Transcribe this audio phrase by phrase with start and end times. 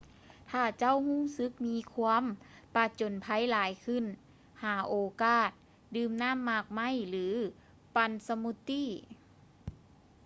[0.51, 2.25] ຖ້າເຈົ້າຮູ້ສຶກມີຄວາມ
[2.75, 4.03] ປະຈົນໄພຫລາຍຂຶ້ນ
[4.61, 5.51] ຫາໂອກາດ
[5.95, 7.25] ດື່ມນໍ້າໝາກໄມ້ ຫຼື
[7.95, 8.89] ປັ່ນສະມູດຕີ້